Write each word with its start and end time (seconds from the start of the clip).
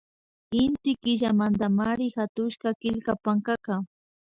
Inti 0.63 0.91
Killamantamari 1.01 2.07
hatushka 2.15 2.67
killka 2.81 3.13
pankaka 3.23 3.75